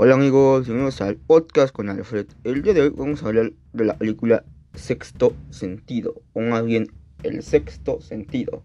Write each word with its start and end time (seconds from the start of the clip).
Hola 0.00 0.14
amigos, 0.14 0.66
bienvenidos 0.66 1.00
al 1.00 1.16
podcast 1.16 1.74
con 1.74 1.88
Alfred. 1.88 2.26
El 2.44 2.62
día 2.62 2.72
de 2.72 2.82
hoy 2.82 2.90
vamos 2.90 3.20
a 3.20 3.26
hablar 3.26 3.50
de 3.72 3.84
la 3.84 3.98
película 3.98 4.44
Sexto 4.72 5.34
Sentido, 5.50 6.22
o 6.34 6.40
más 6.40 6.64
bien 6.64 6.86
El 7.24 7.42
Sexto 7.42 8.00
Sentido. 8.00 8.62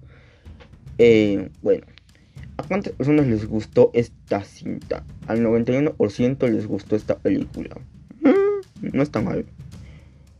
Eh, 0.99 1.49
bueno, 1.63 1.87
¿a 2.57 2.61
cuántas 2.61 2.93
personas 2.93 3.25
les 3.25 3.47
gustó 3.47 3.89
esta 3.95 4.43
cinta? 4.43 5.03
Al 5.25 5.39
91% 5.43 6.47
les 6.51 6.67
gustó 6.67 6.95
esta 6.95 7.17
película. 7.17 7.77
Mm, 8.21 8.95
no 8.95 9.01
está 9.01 9.19
mal. 9.19 9.47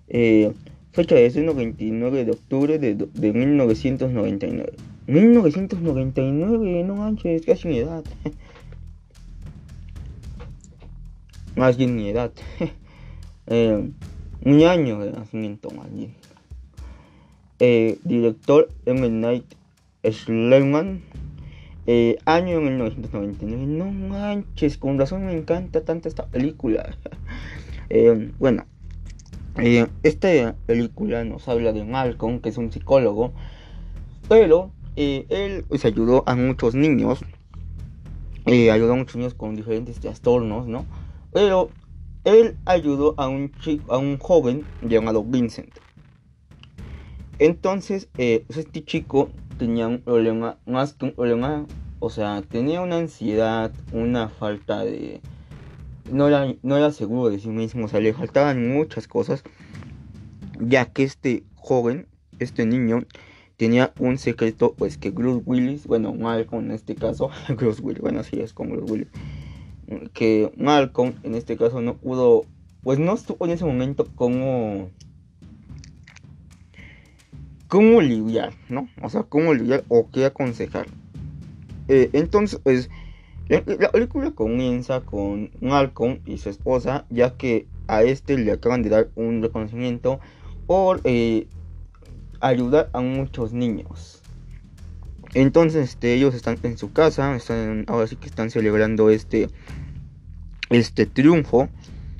Eh, 0.10 0.54
fecha 0.92 1.16
de 1.16 1.26
estreno 1.26 1.56
29 1.56 2.24
de 2.24 2.32
octubre 2.32 2.78
de, 2.78 2.94
de 2.94 3.34
1999. 3.34 4.74
1999, 5.08 6.84
no 6.84 6.96
manches, 6.98 7.48
casi 7.48 7.68
mi 7.68 7.80
edad. 7.80 8.04
más 11.56 11.78
edad. 11.80 12.32
eh, 13.48 13.90
un 14.46 14.64
año 14.64 15.00
de 15.00 15.12
nacimiento 15.12 15.70
más 15.72 15.94
bien. 15.94 16.14
Eh, 17.60 17.98
director 18.04 18.70
M. 18.86 19.10
Night 19.10 19.46
Shyamalan. 20.04 21.02
Eh, 21.86 22.18
año 22.26 22.60
1999. 22.60 23.66
No 23.68 23.86
manches, 23.92 24.78
con 24.78 24.98
razón 24.98 25.26
me 25.26 25.34
encanta 25.34 25.86
tanto 25.86 26.10
esta 26.10 26.26
película. 26.26 26.98
eh, 27.90 28.32
bueno, 28.40 28.66
esta 30.04 30.56
película 30.66 31.24
nos 31.24 31.48
habla 31.48 31.72
de 31.72 31.86
Malcolm, 31.86 32.40
que 32.40 32.50
es 32.50 32.58
un 32.58 32.72
psicólogo, 32.72 33.34
pero 34.28 34.72
él 34.96 35.66
pues, 35.70 35.86
ayudó 35.86 36.24
a 36.26 36.36
muchos 36.36 36.76
niños, 36.76 37.24
ayudó 38.46 38.94
a 38.94 38.96
muchos 38.98 39.16
niños 39.16 39.36
con 39.36 39.56
diferentes 39.56 40.00
trastornos, 40.00 40.68
¿no? 40.68 40.86
Pero 41.34 41.70
él 42.24 42.56
ayudó 42.66 43.16
a 43.18 43.28
un 43.28 43.52
chico, 43.60 43.94
a 43.94 43.98
un 43.98 44.18
joven 44.18 44.66
llamado 44.82 45.24
Vincent. 45.24 45.74
Entonces, 47.40 48.10
eh, 48.18 48.44
pues, 48.48 48.60
este 48.60 48.84
chico 48.84 49.30
tenía 49.58 49.88
un 49.88 50.00
problema, 50.00 50.58
más 50.66 50.94
que 50.94 51.06
un 51.06 51.14
problema, 51.14 51.66
o 52.00 52.10
sea, 52.10 52.42
tenía 52.42 52.82
una 52.82 52.98
ansiedad, 52.98 53.72
una 53.92 54.30
falta 54.30 54.84
de... 54.84 55.22
No 56.12 56.28
era, 56.28 56.54
no 56.62 56.78
era 56.78 56.92
seguro 56.92 57.30
de 57.30 57.40
sí 57.40 57.50
mismo, 57.50 57.86
o 57.86 57.88
sea, 57.88 58.00
le 58.02 58.14
faltaban 58.14 58.74
muchas 58.74 59.08
cosas, 59.08 59.44
ya 60.60 60.86
que 60.86 61.04
este 61.04 61.44
joven, 61.56 62.08
este 62.40 62.66
niño, 62.66 63.04
tenía 63.58 63.94
un 64.00 64.18
secreto, 64.18 64.74
pues 64.78 64.98
que 64.98 65.12
Bruce 65.12 65.44
Willis, 65.46 65.88
bueno, 65.88 66.14
Malcolm 66.14 66.66
en 66.66 66.72
este 66.72 66.96
caso, 66.96 67.30
Bruce 67.58 67.82
Willis, 67.82 68.02
bueno, 68.02 68.20
así 68.20 68.40
es 68.40 68.54
con 68.54 68.70
Bruce 68.70 68.92
Willis, 68.92 69.08
que 70.14 70.52
Malcolm 70.58 71.14
en 71.24 71.36
este 71.36 71.58
caso 71.58 71.82
no 71.82 71.96
pudo, 71.96 72.46
pues 72.84 73.00
no 73.00 73.14
estuvo 73.14 73.46
en 73.46 73.52
ese 73.52 73.66
momento 73.66 74.08
como, 74.16 74.90
cómo 77.68 78.02
lidiar, 78.02 78.54
¿no? 78.70 78.88
O 79.02 79.10
sea, 79.10 79.24
cómo 79.24 79.54
lidiar 79.54 79.84
o 79.88 80.10
qué 80.12 80.26
aconsejar. 80.26 80.88
Eh, 81.88 82.10
entonces, 82.14 82.60
pues, 82.64 82.90
la, 83.50 83.64
la, 83.80 83.90
película 83.92 84.32
comienza 84.32 85.02
con 85.02 85.52
Malcolm 85.60 86.20
y 86.26 86.38
su 86.38 86.50
esposa, 86.50 87.06
ya 87.10 87.36
que 87.36 87.68
a 87.88 88.04
este 88.04 88.38
le 88.38 88.52
acaban 88.52 88.84
de 88.84 88.90
dar 88.90 89.10
un 89.16 89.42
reconocimiento 89.42 90.20
por 90.66 91.02
eh, 91.04 91.48
ayudar 92.40 92.90
a 92.94 93.02
muchos 93.02 93.54
niños. 93.54 94.22
Entonces, 95.34 95.90
este, 95.90 96.14
ellos 96.14 96.36
están 96.36 96.58
en 96.64 96.78
su 96.78 96.94
casa, 96.94 97.36
están, 97.36 97.86
ahora 97.88 98.08
sí 98.08 98.16
que 98.16 98.28
están 98.28 98.52
celebrando 98.52 99.10
este, 99.10 99.50
este 100.70 101.06
triunfo, 101.06 101.70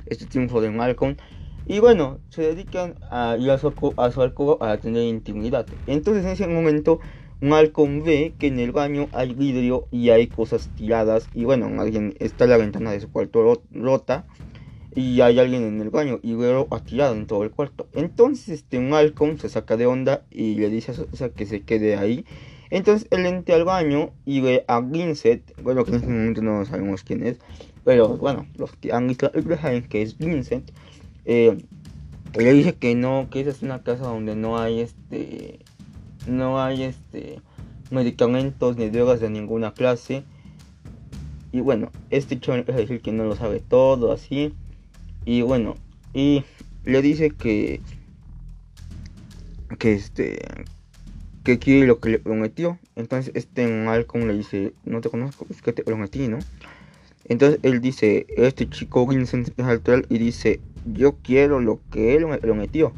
este 0.06 0.26
triunfo 0.28 0.62
de 0.62 0.72
Malcolm. 0.72 1.18
Y 1.66 1.80
bueno, 1.80 2.20
se 2.30 2.42
dedican 2.44 2.96
a 3.10 3.38
ir 3.40 3.50
a 3.52 3.58
su, 3.58 3.74
a 3.98 4.12
su 4.12 4.22
alcoba 4.22 4.72
a 4.72 4.78
tener 4.80 5.04
intimidad. 5.04 5.68
Entonces, 5.86 6.26
en 6.26 6.32
ese 6.32 6.48
momento, 6.48 7.00
Malcolm 7.42 8.04
ve 8.04 8.36
que 8.40 8.48
en 8.48 8.60
el 8.60 8.72
baño 8.72 9.10
hay 9.14 9.34
vidrio 9.34 9.88
y 9.92 10.10
hay 10.10 10.28
cosas 10.28 10.70
tiradas. 10.76 11.30
Y 11.34 11.46
bueno, 11.46 11.82
alguien 11.82 12.16
está 12.20 12.48
la 12.48 12.58
ventana 12.58 12.92
de 12.92 13.02
su 13.02 13.12
cuarto 13.12 13.64
rota 13.72 14.26
y 14.96 15.22
hay 15.22 15.40
alguien 15.40 15.64
en 15.64 15.82
el 15.82 15.90
baño 15.90 16.20
y 16.24 16.34
luego 16.34 16.68
ha 16.72 16.80
tirado 16.84 17.16
en 17.16 17.28
todo 17.28 17.44
el 17.44 17.52
cuarto. 17.52 17.90
Entonces 17.94 18.50
este 18.50 18.80
Malcolm 18.80 19.38
se 19.38 19.50
saca 19.50 19.78
de 19.78 19.86
onda 19.88 20.26
y 20.30 20.56
le 20.56 20.70
dice 20.70 20.92
a 20.92 20.96
su 20.96 21.02
esposa 21.04 21.30
que 21.30 21.46
se 21.46 21.64
quede 21.64 21.98
ahí. 21.98 22.26
Entonces 22.74 23.08
él 23.12 23.28
entra 23.28 23.54
al 23.54 23.66
baño 23.66 24.14
y 24.26 24.42
ve 24.42 24.66
a 24.68 24.80
Vincent, 24.82 25.44
bueno 25.62 25.86
que 25.86 25.92
en 25.92 25.98
este 25.98 26.10
momento 26.10 26.42
no 26.42 26.66
sabemos 26.66 27.04
quién 27.04 27.24
es, 27.24 27.38
pero 27.86 28.18
bueno, 28.18 28.48
los 28.58 28.76
que 28.76 28.92
han 28.92 29.08
visto 29.08 29.32
saben 29.62 29.84
que 29.84 30.02
es 30.02 30.18
Vincent. 30.18 30.72
Eh, 31.26 31.56
le 32.36 32.54
dice 32.54 32.74
que 32.74 32.96
no, 32.96 33.28
que 33.30 33.42
esa 33.42 33.52
es 33.52 33.62
una 33.62 33.84
casa 33.84 34.06
donde 34.06 34.36
no 34.36 34.58
hay 34.58 34.80
este, 34.80 35.60
no 36.26 36.60
hay 36.60 36.82
este 36.82 37.42
medicamentos 37.92 38.76
ni 38.76 38.90
drogas 38.90 39.20
de 39.20 39.30
ninguna 39.30 39.76
clase. 39.76 40.24
Y 41.52 41.60
bueno, 41.60 41.92
este 42.10 42.40
chaval 42.40 42.62
empieza 42.62 42.80
a 42.80 42.82
decir 42.82 43.02
que 43.02 43.12
no 43.12 43.26
lo 43.26 43.36
sabe 43.36 43.60
todo, 43.60 44.12
así. 44.12 44.52
Y 45.26 45.44
bueno, 45.44 45.76
y 46.12 46.44
le 46.86 47.04
dice 47.04 47.30
que 47.30 47.82
que 49.78 49.94
este 49.94 50.40
que 51.44 51.60
quiere 51.60 51.88
lo 51.88 52.00
que 52.00 52.10
le 52.10 52.20
prometió. 52.20 52.80
Entonces 52.96 53.32
este 53.36 53.68
Malcolm 53.68 54.28
le 54.28 54.34
dice, 54.34 54.74
no 54.86 55.02
te 55.02 55.10
conozco, 55.10 55.46
es 55.50 55.62
que 55.62 55.74
te 55.74 55.84
prometí, 55.84 56.28
¿no? 56.28 56.40
Entonces 57.26 57.60
él 57.64 57.82
dice, 57.82 58.26
este 58.36 58.70
chico 58.70 59.08
Vincent 59.08 59.50
es 59.58 59.66
alto 59.66 59.94
y 60.10 60.18
dice, 60.18 60.60
yo 60.86 61.16
quiero 61.24 61.60
lo 61.60 61.80
que 61.92 62.16
él 62.16 62.28
me 62.28 62.38
prometió. 62.38 62.94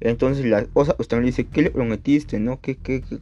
Entonces 0.00 0.44
la 0.44 0.60
esposa 0.60 0.96
pues 0.96 1.08
también 1.08 1.26
le 1.26 1.30
dice, 1.30 1.46
¿qué 1.46 1.62
le 1.62 1.70
prometiste, 1.70 2.38
no? 2.38 2.60
Que, 2.60 2.76
que, 2.76 3.02
que... 3.02 3.18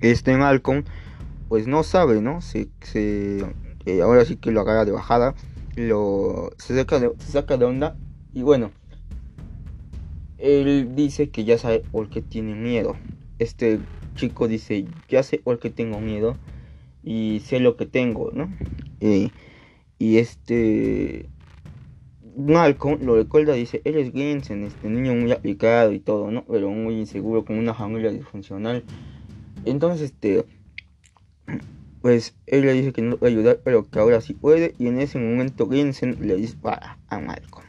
Este 0.00 0.36
Malcolm 0.36 0.84
pues 1.48 1.66
no 1.66 1.82
sabe, 1.82 2.20
¿no? 2.20 2.40
Se, 2.40 2.68
se 2.80 3.44
eh, 3.86 4.02
ahora 4.02 4.24
sí 4.24 4.36
que 4.36 4.50
lo 4.50 4.60
agarra 4.60 4.84
de 4.84 4.92
bajada 4.92 5.34
lo 5.76 6.52
se 6.58 6.76
saca 6.76 7.00
se 7.00 7.32
saca 7.32 7.56
de 7.56 7.64
onda 7.64 7.96
y 8.32 8.42
bueno 8.42 8.70
él 10.38 10.94
dice 10.94 11.30
que 11.30 11.44
ya 11.44 11.58
sabe 11.58 11.80
por 11.80 12.08
qué 12.08 12.22
tiene 12.22 12.54
miedo 12.54 12.96
este 13.38 13.80
chico 14.14 14.48
dice 14.48 14.86
ya 15.08 15.22
sé 15.22 15.38
por 15.38 15.58
qué 15.58 15.70
tengo 15.70 16.00
miedo 16.00 16.36
y 17.02 17.40
sé 17.44 17.60
lo 17.60 17.76
que 17.76 17.86
tengo 17.86 18.30
no 18.32 18.52
y, 19.00 19.30
este 19.98 21.28
Malcolm 22.36 23.02
lo 23.02 23.16
recuerda 23.16 23.54
dice 23.54 23.80
él 23.84 23.96
es 23.96 24.12
Vincent 24.12 24.64
este 24.64 24.88
niño 24.88 25.14
muy 25.14 25.32
aplicado 25.32 25.92
y 25.92 26.00
todo 26.00 26.30
no 26.30 26.44
pero 26.44 26.70
muy 26.70 26.98
inseguro 26.98 27.44
con 27.44 27.58
una 27.58 27.74
familia 27.74 28.10
disfuncional 28.10 28.84
entonces 29.64 30.10
este 30.10 30.44
pues 32.04 32.36
él 32.46 32.66
le 32.66 32.74
dice 32.74 32.92
que 32.92 33.00
no 33.00 33.16
puede 33.16 33.32
ayudar, 33.32 33.60
pero 33.64 33.88
que 33.88 33.98
ahora 33.98 34.20
sí 34.20 34.34
puede. 34.34 34.74
Y 34.78 34.88
en 34.88 35.00
ese 35.00 35.18
momento 35.18 35.66
Vincent 35.66 36.20
le 36.20 36.36
dispara 36.36 36.98
a 37.08 37.18
Malcolm. 37.18 37.64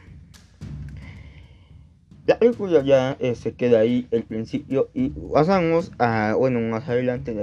La 2.26 2.38
película 2.38 2.82
ya 2.82 3.16
eh, 3.20 3.36
se 3.36 3.52
queda 3.52 3.80
ahí 3.80 4.08
el 4.10 4.24
principio 4.24 4.90
y 4.94 5.10
pasamos 5.10 5.92
a, 5.98 6.34
bueno, 6.34 6.60
más 6.60 6.88
adelante, 6.88 7.34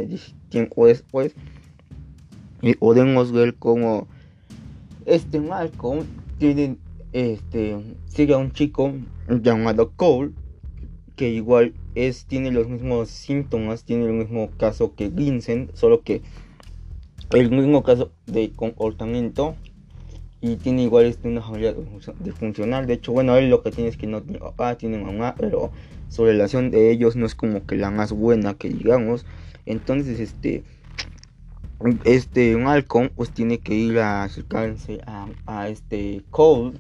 tiempo 0.50 0.88
después, 0.88 1.34
y 2.62 2.76
podemos 2.76 3.32
ver 3.32 3.56
como 3.56 4.08
este 5.06 5.40
Malcolm 5.40 6.06
tiene, 6.38 6.78
este, 7.14 7.78
sigue 8.08 8.34
a 8.34 8.38
un 8.38 8.52
chico 8.52 8.94
llamado 9.30 9.94
Cole, 9.96 10.32
que 11.16 11.30
igual 11.30 11.74
es, 11.96 12.26
tiene 12.26 12.52
los 12.52 12.68
mismos 12.68 13.10
síntomas, 13.10 13.86
tiene 13.86 14.06
el 14.06 14.14
mismo 14.14 14.50
caso 14.58 14.96
que 14.96 15.08
Vincent, 15.08 15.74
solo 15.76 16.02
que 16.02 16.22
el 17.32 17.52
mismo 17.52 17.84
caso 17.84 18.12
de 18.26 18.52
comportamiento 18.52 19.56
y 20.44 20.58
tiene 20.58 20.84
igual 20.84 21.06
este, 21.06 21.30
una 21.30 21.42
familia 21.42 21.74
disfuncional. 22.20 22.86
De 22.86 22.96
hecho, 22.96 23.14
bueno, 23.14 23.38
él 23.38 23.50
lo 23.50 23.64
que 23.64 23.72
tiene 23.72 23.90
es 23.90 23.96
que 23.96 24.08
no 24.08 24.22
tiene 24.22 24.40
papá, 24.40 24.78
tiene 24.78 24.98
mamá, 24.98 25.36
pero 25.38 25.72
su 26.10 26.26
relación 26.26 26.70
de 26.70 26.92
ellos 26.92 27.16
no 27.16 27.26
es 27.26 27.34
como 27.34 27.66
que 27.66 27.78
la 27.78 27.92
más 27.92 28.12
buena 28.12 28.54
que 28.56 28.68
digamos. 28.68 29.26
Entonces, 29.66 30.20
este, 30.20 30.66
este 32.04 32.58
pues 33.16 33.32
tiene 33.32 33.60
que 33.60 33.74
ir 33.74 34.00
a 34.00 34.24
acercarse 34.24 35.00
a, 35.08 35.30
a 35.46 35.70
este 35.70 36.26
Cold, 36.30 36.78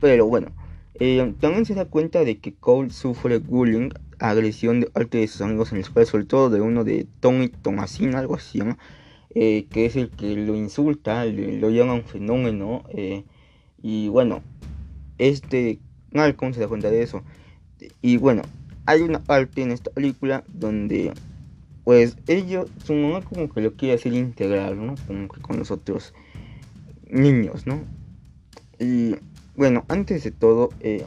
pero 0.00 0.24
bueno, 0.24 0.54
eh, 0.94 1.34
también 1.38 1.66
se 1.66 1.74
da 1.74 1.84
cuenta 1.84 2.24
de 2.24 2.38
que 2.38 2.54
Cole 2.54 2.88
sufre 2.88 3.40
bullying, 3.40 3.90
agresión 4.18 4.80
de 4.80 4.86
parte 4.86 5.18
de 5.18 5.28
sus 5.28 5.42
amigos 5.42 5.70
en 5.72 5.78
la 5.78 5.82
escuela, 5.82 6.06
sobre 6.06 6.24
todo 6.24 6.48
de 6.48 6.62
uno 6.62 6.82
de 6.82 7.06
Tony 7.20 7.48
Tomasina, 7.48 8.20
algo 8.20 8.36
así. 8.36 8.60
Eh, 9.38 9.66
que 9.68 9.84
es 9.84 9.96
el 9.96 10.08
que 10.08 10.34
lo 10.34 10.56
insulta, 10.56 11.26
lo 11.26 11.68
llama 11.68 11.92
un 11.92 12.04
fenómeno. 12.04 12.84
Eh, 12.88 13.24
y 13.82 14.08
bueno, 14.08 14.40
este 15.18 15.78
Malcolm 16.10 16.54
se 16.54 16.60
da 16.60 16.68
cuenta 16.68 16.88
de 16.88 17.02
eso. 17.02 17.22
Y 18.00 18.16
bueno, 18.16 18.40
hay 18.86 19.02
una 19.02 19.18
parte 19.18 19.60
en 19.60 19.72
esta 19.72 19.90
película 19.90 20.42
donde, 20.48 21.12
pues, 21.84 22.16
ellos, 22.28 22.70
su 22.82 22.94
mamá 22.94 23.20
como 23.20 23.52
que 23.52 23.60
lo 23.60 23.74
quiere 23.74 23.96
hacer 23.96 24.14
integral, 24.14 24.86
¿no? 24.86 24.94
Como 25.06 25.28
que 25.28 25.42
con 25.42 25.58
los 25.58 25.70
otros 25.70 26.14
niños, 27.10 27.66
¿no? 27.66 27.80
Y 28.78 29.16
bueno, 29.54 29.84
antes 29.88 30.24
de 30.24 30.30
todo, 30.30 30.70
eh, 30.80 31.04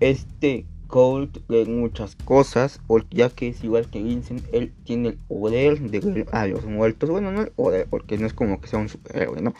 este 0.00 0.64
Colt 0.90 1.38
ve 1.48 1.64
muchas 1.66 2.16
cosas, 2.16 2.80
ya 3.12 3.30
que 3.30 3.48
es 3.48 3.62
igual 3.62 3.88
que 3.88 4.02
Vincent, 4.02 4.42
él 4.52 4.72
tiene 4.84 5.10
el 5.10 5.16
poder 5.16 5.78
de 5.78 6.00
ver 6.00 6.26
a 6.32 6.48
los 6.48 6.66
muertos. 6.66 7.08
Bueno, 7.08 7.30
no 7.30 7.42
el 7.42 7.52
poder, 7.52 7.86
porque 7.88 8.18
no 8.18 8.26
es 8.26 8.34
como 8.34 8.60
que 8.60 8.66
sea 8.66 8.80
un 8.80 8.88
superhéroe, 8.88 9.40
¿no? 9.40 9.54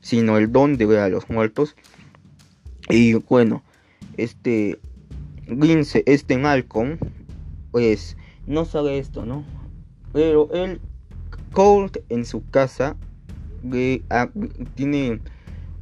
Sino 0.00 0.38
el 0.38 0.50
don 0.50 0.78
de 0.78 0.86
ver 0.86 1.00
a 1.00 1.10
los 1.10 1.28
muertos. 1.28 1.76
Y 2.88 3.12
bueno, 3.14 3.62
este 4.16 4.78
Vincent, 5.46 6.08
este 6.08 6.38
Malcolm, 6.38 6.96
pues 7.70 8.16
no 8.46 8.64
sabe 8.64 8.98
esto, 8.98 9.26
¿no? 9.26 9.44
Pero 10.14 10.50
él, 10.54 10.80
Colt 11.52 11.98
en 12.08 12.24
su 12.24 12.48
casa, 12.48 12.96
ve, 13.62 14.02
tiene 14.74 15.20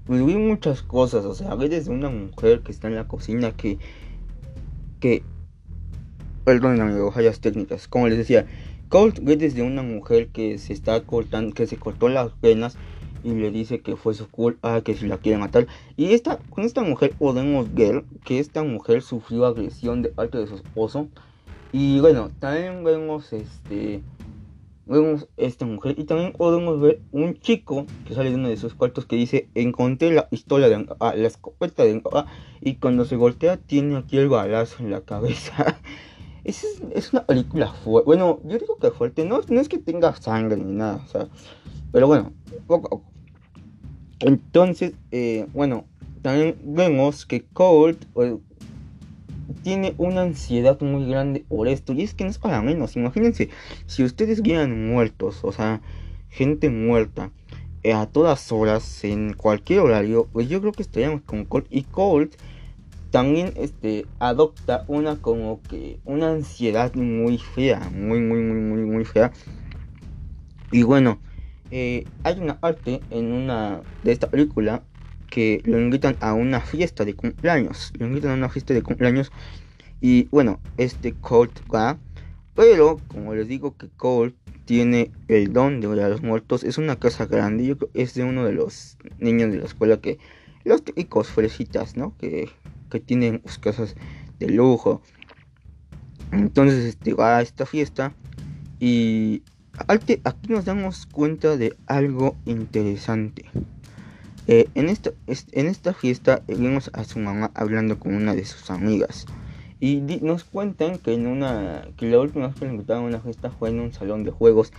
vi 0.09 0.37
muchas 0.37 0.83
cosas, 0.83 1.25
o 1.25 1.35
sea, 1.35 1.55
ve 1.55 1.69
desde 1.69 1.93
una 1.93 2.11
mujer 2.11 2.63
que 2.63 2.73
está 2.73 2.89
en 2.89 2.97
la 2.97 3.07
cocina 3.07 3.53
que 3.53 3.79
que, 5.01 5.23
perdón 6.45 6.81
amigos, 6.81 7.15
fallas 7.15 7.41
técnicas, 7.41 7.89
como 7.89 8.07
les 8.09 8.19
decía, 8.19 8.47
Colt 8.89 9.21
ve 9.23 9.37
desde 9.37 9.63
una 9.63 9.83
mujer 9.83 10.29
que 10.29 10.59
se 10.59 10.73
está 10.73 11.01
cortando, 11.03 11.55
que 11.55 11.67
se 11.67 11.77
cortó 11.77 12.09
las 12.09 12.33
venas 12.41 12.77
y 13.23 13.35
le 13.35 13.51
dice 13.51 13.81
que 13.81 13.97
fue 13.97 14.15
su 14.15 14.29
culpa, 14.29 14.81
que 14.83 14.95
si 14.95 15.07
la 15.07 15.19
quiere 15.19 15.39
matar. 15.39 15.67
Y 15.97 16.13
esta, 16.13 16.39
con 16.51 16.65
esta 16.65 16.83
mujer 16.83 17.13
podemos 17.19 17.73
ver 17.73 18.05
que 18.25 18.39
esta 18.39 18.63
mujer 18.63 19.03
sufrió 19.03 19.47
agresión 19.47 20.03
de 20.03 20.09
parte 20.09 20.39
de 20.39 20.47
su 20.47 20.57
esposo. 20.57 21.09
Y 21.73 22.01
bueno, 22.01 22.31
también 22.41 22.83
vemos 22.83 23.33
este 23.33 24.03
vemos 24.91 25.29
esta 25.37 25.65
mujer 25.65 25.95
y 25.99 26.05
también 26.05 26.33
podemos 26.33 26.81
ver 26.81 27.01
un 27.13 27.39
chico 27.39 27.87
que 28.07 28.15
sale 28.15 28.31
de 28.31 28.37
uno 28.37 28.49
de 28.49 28.57
sus 28.57 28.75
cuartos 28.75 29.07
que 29.07 29.17
dice 29.17 29.49
encontré 29.55 30.13
la 30.13 30.29
pistola 30.29 30.69
de 30.69 30.87
ah, 30.99 31.15
la 31.17 31.29
escopeta 31.29 31.85
de 31.85 32.03
y 32.61 32.75
cuando 32.75 33.05
se 33.05 33.15
voltea 33.17 33.57
tiene 33.57 33.97
aquí 33.97 34.19
el 34.19 34.29
balazo 34.29 34.83
en 34.83 34.91
la 34.91 35.03
cabeza. 35.03 35.79
Es, 36.43 36.65
es, 36.95 37.13
una 37.13 37.27
película 37.27 37.71
fuerte 37.71 38.07
bueno 38.07 38.41
yo 38.45 38.59
digo 38.59 38.79
que 38.79 38.91
fuerte 38.91 39.27
no, 39.27 39.43
no 39.51 39.61
es 39.61 39.69
que 39.69 39.77
tenga 39.77 40.17
sangre 40.17 40.57
ni 40.57 40.73
nada 40.73 41.03
o 41.05 41.07
sea 41.07 41.29
pero 41.93 42.07
bueno 42.07 42.33
poco 42.67 43.03
entonces 44.21 44.95
eh, 45.11 45.47
bueno 45.53 45.85
también 46.23 46.57
vemos 46.65 47.27
que 47.27 47.45
Colt 47.45 48.07
tiene 49.63 49.95
una 49.99 50.23
ansiedad 50.23 50.81
muy 50.81 51.09
grande 51.09 51.45
por 51.49 51.69
esto. 51.69 51.93
Y 51.93 52.03
es 52.03 52.15
que 52.15 52.25
no 52.25 52.31
es 52.31 52.39
para 52.39 52.63
menos. 52.63 52.97
Imagínense, 52.97 53.51
si 53.87 54.05
ustedes 54.05 54.43
vieran 54.43 54.89
muertos, 54.89 55.41
o 55.43 55.53
sea, 55.53 55.81
gente 56.29 56.71
muerta, 56.71 57.31
eh, 57.83 57.93
a 57.93 58.07
todas 58.07 58.53
horas, 58.53 59.05
en 59.05 59.33
cualquier 59.33 59.81
horario, 59.81 60.29
pues 60.33 60.49
yo 60.49 60.61
creo 60.61 60.73
que 60.73 60.83
estaríamos 60.83 61.23
con 61.23 61.45
Colt. 61.45 61.67
Y 61.71 61.83
Colt 61.83 62.35
también 63.11 63.53
este, 63.57 64.07
adopta 64.19 64.85
una 64.87 65.17
como 65.17 65.61
que 65.63 65.99
una 66.05 66.31
ansiedad 66.31 66.95
muy 66.95 67.39
fea, 67.39 67.91
muy, 67.95 68.21
muy, 68.21 68.41
muy, 68.41 68.61
muy, 68.61 68.85
muy 68.85 69.05
fea. 69.05 69.33
Y 70.71 70.83
bueno, 70.83 71.19
eh, 71.71 72.05
hay 72.23 72.39
una 72.39 72.61
parte 72.61 73.01
en 73.11 73.33
una 73.33 73.81
de 74.05 74.13
esta 74.13 74.29
película 74.29 74.83
que 75.31 75.63
lo 75.65 75.81
invitan 75.81 76.17
a 76.21 76.35
una 76.35 76.61
fiesta 76.61 77.05
de 77.05 77.15
cumpleaños. 77.15 77.93
Lo 77.99 78.07
invitan 78.07 78.33
a 78.33 78.35
una 78.35 78.49
fiesta 78.49 78.75
de 78.75 78.83
cumpleaños. 78.83 79.33
Y 80.01 80.25
bueno, 80.25 80.61
este 80.77 81.13
Colt 81.13 81.53
va. 81.73 81.99
Pero, 82.55 82.99
como 83.09 83.35
les 83.35 83.49
digo 83.49 83.77
que 83.77 83.89
Colt 83.89 84.35
tiene 84.65 85.11
el 85.29 85.53
don 85.53 85.81
de 85.81 85.87
ver 85.87 86.01
a 86.01 86.09
los 86.09 86.23
muertos. 86.23 86.65
Es 86.65 86.77
una 86.79 86.97
casa 86.97 87.27
grande. 87.27 87.65
Yo 87.67 87.79
creo 87.79 87.91
es 87.95 88.15
de 88.15 88.25
uno 88.25 88.45
de 88.45 88.53
los 88.53 88.99
niños 89.19 89.51
de 89.53 89.59
la 89.59 89.65
escuela 89.65 90.01
que... 90.01 90.19
Los 90.63 90.85
típicos 90.85 91.29
fresitas, 91.29 91.97
¿no? 91.97 92.15
Que, 92.19 92.51
que 92.91 93.01
tienen 93.01 93.41
sus 93.47 93.59
casas 93.59 93.97
de 94.39 94.51
lujo. 94.51 95.01
Entonces 96.33 96.85
este, 96.85 97.15
va 97.15 97.39
a 97.39 97.43
esta 97.43 97.65
fiesta. 97.65 98.13
Y 98.79 99.43
aquí 99.89 100.21
nos 100.49 100.65
damos 100.65 101.07
cuenta 101.07 101.57
de 101.57 101.77
algo 101.87 102.37
interesante. 102.45 103.45
Eh, 104.53 104.69
en, 104.75 104.89
esta, 104.89 105.13
en 105.53 105.69
esta 105.69 105.95
fiesta 105.95 106.43
vimos 106.49 106.91
a 106.93 107.05
su 107.05 107.21
mamá 107.21 107.53
hablando 107.55 108.01
con 108.01 108.17
una 108.17 108.35
de 108.35 108.45
sus 108.45 108.69
amigas. 108.73 109.27
Y 109.79 110.01
nos 110.23 110.43
cuentan 110.43 110.99
que 110.99 111.15
en 111.15 111.29
una 111.29 111.87
que 111.97 112.11
la 112.11 112.19
última 112.19 112.49
vez 112.49 112.57
que 112.57 112.65
le 112.65 112.73
invitaron 112.73 113.05
a 113.05 113.07
una 113.07 113.21
fiesta 113.21 113.51
fue 113.53 113.69
en 113.69 113.79
un 113.79 113.93
salón 113.93 114.25
de 114.25 114.33
juegos 114.33 114.73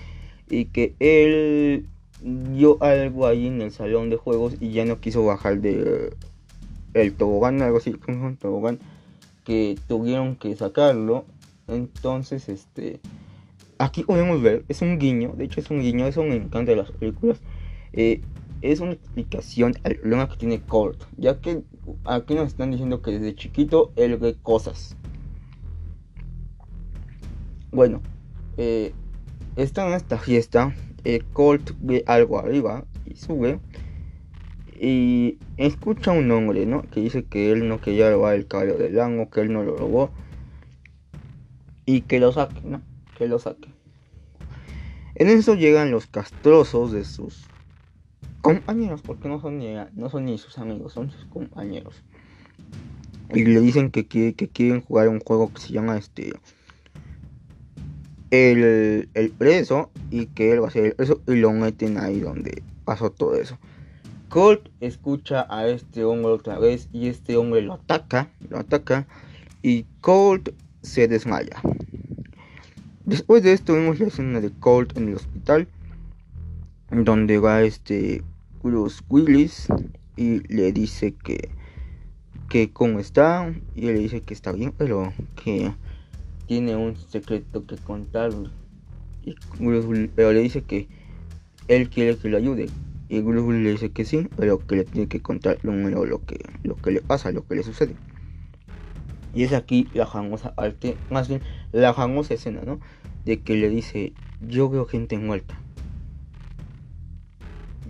y 0.49 0.65
que 0.65 0.93
él 0.99 1.85
dio 2.21 2.83
algo 2.83 3.27
ahí 3.27 3.47
en 3.47 3.61
el 3.61 3.71
salón 3.71 4.09
de 4.09 4.17
juegos 4.17 4.57
y 4.59 4.71
ya 4.71 4.83
no 4.83 4.99
quiso 4.99 5.23
bajar 5.23 5.61
de 5.61 6.17
el 6.93 7.13
tobogán, 7.13 7.61
algo 7.61 7.77
así, 7.77 7.93
como 7.93 8.27
un 8.27 8.35
tobogán 8.35 8.77
que 9.45 9.79
tuvieron 9.87 10.35
que 10.35 10.53
sacarlo. 10.57 11.23
Entonces, 11.69 12.49
este 12.49 12.99
aquí 13.77 14.03
podemos 14.03 14.41
ver, 14.41 14.65
es 14.67 14.81
un 14.81 14.99
guiño, 14.99 15.31
de 15.37 15.45
hecho 15.45 15.61
es 15.61 15.71
un 15.71 15.79
guiño, 15.79 16.07
eso 16.07 16.23
me 16.23 16.35
encanta 16.35 16.71
de 16.71 16.75
las 16.75 16.91
películas. 16.91 17.39
Eh, 17.93 18.19
es 18.61 18.79
una 18.79 18.93
explicación 18.93 19.73
al 19.83 19.95
problema 19.95 20.29
que 20.29 20.37
tiene 20.37 20.61
Colt, 20.61 21.03
ya 21.17 21.39
que 21.39 21.63
aquí 22.05 22.35
nos 22.35 22.47
están 22.47 22.71
diciendo 22.71 23.01
que 23.01 23.11
desde 23.11 23.35
chiquito 23.35 23.91
él 23.95 24.17
ve 24.17 24.35
cosas. 24.41 24.95
Bueno, 27.71 28.01
eh, 28.57 28.93
en 29.55 29.93
esta 29.93 30.17
fiesta, 30.17 30.75
eh, 31.03 31.21
Colt 31.33 31.71
ve 31.79 32.03
algo 32.05 32.39
arriba 32.39 32.85
y 33.05 33.15
sube 33.15 33.59
y 34.79 35.37
escucha 35.57 36.11
un 36.11 36.29
hombre, 36.31 36.65
¿no? 36.65 36.83
Que 36.83 37.01
dice 37.01 37.23
que 37.23 37.51
él 37.51 37.67
no 37.67 37.79
quería 37.79 38.11
robar 38.11 38.35
el 38.35 38.47
caballo 38.47 38.77
del 38.77 38.95
lago, 38.95 39.29
que 39.29 39.41
él 39.41 39.53
no 39.53 39.63
lo 39.63 39.77
robó 39.77 40.11
y 41.85 42.01
que 42.01 42.19
lo 42.19 42.31
saque, 42.31 42.61
¿no? 42.63 42.81
Que 43.17 43.27
lo 43.27 43.39
saque. 43.39 43.69
En 45.15 45.27
eso 45.27 45.55
llegan 45.55 45.91
los 45.91 46.07
castrosos 46.07 46.91
de 46.91 47.03
sus 47.03 47.50
compañeros, 48.41 49.01
porque 49.01 49.27
no 49.27 49.39
son, 49.39 49.59
ni, 49.59 49.73
no 49.93 50.09
son 50.09 50.25
ni 50.25 50.37
sus 50.37 50.57
amigos, 50.57 50.93
son 50.93 51.11
sus 51.11 51.25
compañeros. 51.25 52.03
Y 53.33 53.45
le 53.45 53.61
dicen 53.61 53.91
que, 53.91 54.07
que, 54.07 54.33
quieren 54.33 54.81
jugar 54.81 55.07
un 55.07 55.19
juego 55.19 55.53
que 55.53 55.61
se 55.61 55.71
llama 55.71 55.97
este 55.97 56.33
el, 58.29 59.09
el 59.13 59.29
preso 59.31 59.89
y 60.09 60.25
que 60.27 60.51
él 60.51 60.63
va 60.63 60.67
a 60.67 60.71
ser 60.71 60.85
el 60.85 60.95
preso 60.95 61.21
y 61.27 61.35
lo 61.35 61.51
meten 61.53 61.97
ahí 61.97 62.19
donde 62.19 62.61
pasó 62.83 63.09
todo 63.11 63.35
eso. 63.35 63.57
Colt 64.27 64.69
escucha 64.79 65.45
a 65.49 65.67
este 65.67 66.03
hombre 66.03 66.31
otra 66.31 66.57
vez 66.57 66.87
y 66.93 67.07
este 67.07 67.35
hombre 67.35 67.61
lo 67.61 67.73
ataca, 67.73 68.29
lo 68.49 68.59
ataca 68.59 69.05
y 69.61 69.85
Colt 70.01 70.49
se 70.81 71.07
desmaya. 71.07 71.61
Después 73.05 73.43
de 73.43 73.53
esto 73.53 73.73
vemos 73.73 73.99
la 73.99 74.07
escena 74.07 74.39
de 74.39 74.51
Colt 74.51 74.97
en 74.97 75.09
el 75.09 75.15
hospital 75.15 75.67
donde 76.91 77.37
va 77.39 77.61
este 77.63 78.23
Bruce 78.63 79.01
Willis 79.09 79.67
y 80.15 80.39
le 80.53 80.71
dice 80.71 81.13
que 81.13 81.49
que 82.49 82.71
cómo 82.71 82.99
está 82.99 83.53
y 83.75 83.87
él 83.87 83.95
le 83.95 83.99
dice 84.01 84.21
que 84.21 84.33
está 84.33 84.51
bien 84.51 84.73
pero 84.77 85.13
que 85.41 85.71
tiene 86.47 86.75
un 86.75 86.97
secreto 86.97 87.65
que 87.65 87.77
contar 87.77 88.31
y 89.23 89.35
pero 90.15 90.33
le 90.33 90.41
dice 90.41 90.61
que 90.63 90.89
él 91.67 91.89
quiere 91.89 92.17
que 92.17 92.29
le 92.29 92.37
ayude 92.37 92.69
y 93.07 93.21
Bruce 93.21 93.57
le 93.57 93.71
dice 93.71 93.91
que 93.91 94.03
sí 94.03 94.27
pero 94.35 94.65
que 94.65 94.75
le 94.75 94.83
tiene 94.83 95.07
que 95.07 95.21
contar 95.21 95.59
lo, 95.63 95.71
lo 96.05 96.25
que 96.25 96.39
lo 96.63 96.75
que 96.75 96.91
le 96.91 97.01
pasa 97.01 97.31
lo 97.31 97.47
que 97.47 97.55
le 97.55 97.63
sucede. 97.63 97.95
Y 99.33 99.43
es 99.43 99.53
aquí 99.53 99.87
la 99.93 100.07
famosa 100.07 100.53
arte 100.57 100.97
más 101.09 101.29
bien 101.29 101.41
la 101.71 101.93
famosa 101.93 102.33
escena 102.33 102.61
no 102.65 102.79
de 103.25 103.39
que 103.39 103.55
le 103.55 103.69
dice 103.69 104.13
yo 104.41 104.69
veo 104.69 104.85
gente 104.85 105.17
muerta 105.17 105.57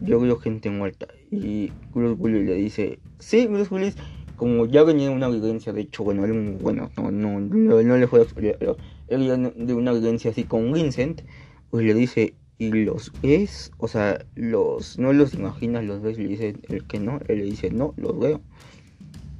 yo 0.01 0.19
veo 0.19 0.37
gente 0.37 0.69
muerta. 0.69 1.07
Y 1.31 1.71
Bruce 1.93 2.21
Willis 2.21 2.45
le 2.45 2.55
dice, 2.55 2.99
sí, 3.19 3.47
Bruce 3.47 3.73
Willis, 3.73 3.95
como 4.35 4.65
ya 4.65 4.83
venía 4.83 5.09
de 5.09 5.15
una 5.15 5.29
vivencia, 5.29 5.71
de 5.71 5.81
hecho, 5.81 6.03
bueno, 6.03 6.25
él, 6.25 6.57
bueno, 6.61 6.89
no, 6.97 7.11
no, 7.11 7.39
no, 7.39 7.97
le 7.97 8.07
fue 8.07 8.25
pero 8.35 8.77
él 9.07 9.53
de 9.55 9.73
una 9.73 9.93
vivencia 9.93 10.31
así 10.31 10.43
con 10.43 10.71
Vincent, 10.73 11.21
pues 11.69 11.85
le 11.85 11.93
dice, 11.93 12.33
y 12.57 12.71
los 12.71 13.11
ves, 13.21 13.71
o 13.77 13.87
sea, 13.87 14.23
los, 14.35 14.99
no 14.99 15.13
los 15.13 15.33
imaginas, 15.33 15.85
los 15.85 16.01
ves, 16.01 16.17
le 16.17 16.27
dice 16.27 16.55
el 16.69 16.83
que 16.85 16.99
no, 16.99 17.19
él 17.27 17.39
le 17.39 17.45
dice, 17.45 17.71
no, 17.71 17.93
los 17.97 18.19
veo. 18.19 18.41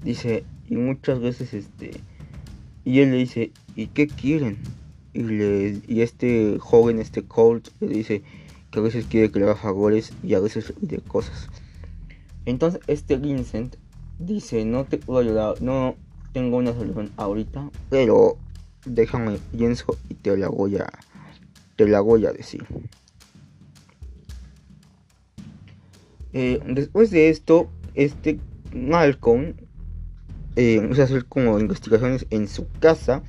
Dice, 0.04 0.44
y 0.68 0.76
muchas 0.76 1.20
veces, 1.20 1.54
este, 1.54 1.92
y 2.84 3.00
él 3.00 3.12
le 3.12 3.18
dice, 3.18 3.52
¿y 3.76 3.88
qué 3.88 4.08
quieren? 4.08 4.58
Y, 5.14 5.24
le, 5.24 5.82
y 5.88 6.02
este 6.02 6.58
joven, 6.60 7.00
este 7.00 7.24
Colt, 7.24 7.70
le 7.80 7.90
dice, 7.90 8.24
que 8.72 8.80
a 8.80 8.82
veces 8.82 9.06
quiere 9.06 9.32
que 9.32 9.40
le 9.40 9.46
haga 9.46 9.56
favores 9.56 10.14
y 10.24 10.34
a 10.34 10.40
veces 10.40 10.74
de 10.82 11.00
cosas. 11.00 11.50
Entonces 12.46 12.82
este 12.88 13.18
Vincent 13.18 13.76
dice, 14.20 14.66
no 14.66 14.86
te 14.86 14.98
puedo 14.98 15.20
ayudar, 15.20 15.62
no 15.62 15.96
tengo 16.34 16.58
una 16.58 16.74
solución 16.74 17.12
ahorita, 17.18 17.70
pero 17.90 18.38
déjame 18.86 19.38
pienso 19.56 19.98
y 20.10 20.16
te 20.16 20.36
la 20.38 20.48
voy 20.48 20.78
a, 20.78 20.90
te 21.76 21.88
la 21.88 22.02
voy 22.02 22.26
a 22.26 22.32
decir. 22.32 22.66
Eh, 26.34 26.62
después 26.66 27.12
de 27.12 27.30
esto, 27.30 27.70
este 27.94 28.40
Malcolm 28.74 29.54
eh, 30.56 30.90
hacer 30.92 31.26
como 31.26 31.60
investigaciones 31.60 32.26
en 32.30 32.48
su 32.48 32.68
casa 32.80 33.24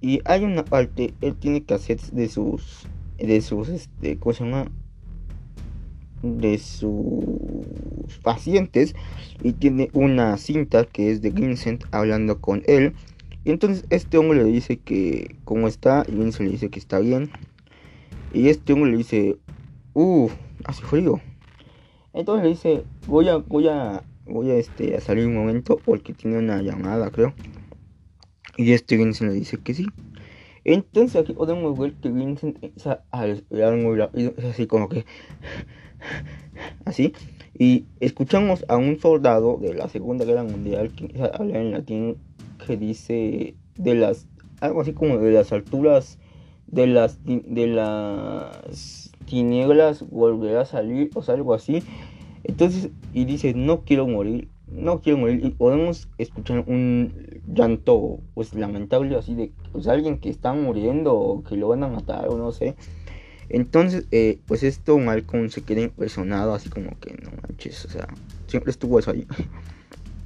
y 0.00 0.20
hay 0.24 0.44
una 0.44 0.64
parte, 0.64 1.14
él 1.20 1.36
tiene 1.36 1.64
cassettes 1.64 2.14
de 2.14 2.28
sus, 2.28 2.86
de 3.26 3.40
sus, 3.40 3.68
este, 3.68 4.18
¿cómo 4.18 4.32
se 4.34 4.44
llama? 4.44 4.70
De 6.22 6.58
sus 6.58 8.18
pacientes 8.22 8.94
y 9.42 9.52
tiene 9.52 9.90
una 9.92 10.36
cinta 10.36 10.84
que 10.84 11.10
es 11.10 11.20
de 11.22 11.30
Vincent 11.30 11.84
hablando 11.90 12.40
con 12.40 12.62
él. 12.66 12.94
Y 13.44 13.50
entonces 13.50 13.84
este 13.90 14.18
hombre 14.18 14.44
le 14.44 14.50
dice 14.50 14.78
que 14.78 15.36
cómo 15.44 15.66
está 15.66 16.04
y 16.06 16.12
Vincent 16.12 16.46
le 16.46 16.52
dice 16.52 16.70
que 16.70 16.78
está 16.78 17.00
bien. 17.00 17.30
Y 18.32 18.48
este 18.48 18.72
hombre 18.72 18.92
le 18.92 18.98
dice, 18.98 19.36
uh, 19.94 20.28
hace 20.64 20.82
frío. 20.82 21.20
Entonces 22.12 22.44
le 22.44 22.50
dice, 22.50 22.84
voy 23.06 23.28
a, 23.28 23.36
voy 23.36 23.68
a, 23.68 24.04
voy 24.26 24.50
a, 24.50 24.54
este, 24.54 24.96
a 24.96 25.00
salir 25.00 25.26
un 25.26 25.34
momento 25.34 25.80
porque 25.84 26.12
tiene 26.12 26.38
una 26.38 26.62
llamada, 26.62 27.10
creo. 27.10 27.34
Y 28.56 28.72
este 28.72 28.96
Vincent 28.96 29.30
le 29.30 29.38
dice 29.38 29.58
que 29.58 29.74
sí. 29.74 29.86
Entonces 30.64 31.16
aquí 31.16 31.32
podemos 31.32 31.76
ver 31.78 31.94
que 31.94 32.08
Vincent 32.10 32.62
es 32.62 32.86
así 34.44 34.66
como 34.66 34.88
que 34.88 35.04
así. 36.84 37.12
Y 37.58 37.86
escuchamos 38.00 38.64
a 38.68 38.76
un 38.76 38.98
soldado 38.98 39.58
de 39.58 39.74
la 39.74 39.88
Segunda 39.88 40.24
Guerra 40.24 40.44
Mundial 40.44 40.92
que 40.92 41.12
habla 41.34 41.60
en 41.60 41.72
latín 41.72 42.16
que 42.66 42.76
dice 42.76 43.54
de 43.76 43.94
las 43.94 44.26
algo 44.60 44.80
así 44.80 44.92
como 44.92 45.18
de 45.18 45.32
las 45.32 45.52
alturas 45.52 46.18
de 46.68 46.86
las 46.86 47.18
de 47.24 47.66
las 47.66 49.10
tinieblas 49.26 50.08
volverá 50.08 50.62
a 50.62 50.64
salir 50.64 51.10
o 51.14 51.30
algo 51.30 51.54
así. 51.54 51.82
Entonces 52.44 52.90
y 53.12 53.24
dice 53.24 53.52
no 53.54 53.82
quiero 53.84 54.06
morir 54.06 54.48
no 54.74 55.00
quiero 55.00 55.18
morir. 55.18 55.44
Y 55.44 55.50
podemos 55.50 56.08
escuchar 56.18 56.64
un 56.66 57.12
llanto 57.46 58.20
pues 58.34 58.54
lamentable 58.54 59.16
así 59.16 59.34
de 59.34 59.52
pues 59.72 59.86
alguien 59.86 60.18
que 60.18 60.30
está 60.30 60.52
muriendo 60.52 61.14
o 61.14 61.42
que 61.42 61.56
lo 61.56 61.68
van 61.68 61.84
a 61.84 61.88
matar 61.88 62.28
o 62.28 62.38
no 62.38 62.52
sé. 62.52 62.74
Entonces 63.48 64.06
eh, 64.10 64.38
pues 64.46 64.62
esto 64.62 64.98
Malcolm 64.98 65.50
se 65.50 65.62
queda 65.62 65.82
impresionado 65.82 66.54
así 66.54 66.70
como 66.70 66.98
que 67.00 67.12
no 67.22 67.30
manches 67.42 67.84
o 67.84 67.88
sea 67.88 68.08
siempre 68.46 68.70
estuvo 68.70 68.98
eso 68.98 69.10
ahí. 69.10 69.26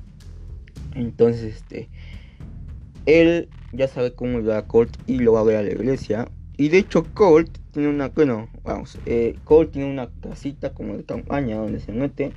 Entonces 0.94 1.56
este 1.56 1.88
él 3.06 3.48
ya 3.72 3.88
sabe 3.88 4.12
cómo 4.12 4.40
ir 4.40 4.50
a 4.50 4.62
Colt 4.62 4.96
y 5.06 5.18
lo 5.18 5.32
va 5.32 5.40
a 5.40 5.44
ver 5.44 5.56
a 5.56 5.62
la 5.62 5.70
iglesia. 5.70 6.28
Y 6.56 6.68
de 6.68 6.78
hecho 6.78 7.04
Colt 7.14 7.58
tiene 7.72 7.88
una 7.88 8.08
bueno 8.08 8.48
vamos 8.64 8.98
eh, 9.06 9.36
Colt 9.44 9.72
tiene 9.72 9.90
una 9.90 10.08
casita 10.22 10.72
como 10.72 10.96
de 10.96 11.04
campaña 11.04 11.56
donde 11.56 11.80
se 11.80 11.92
mete 11.92 12.32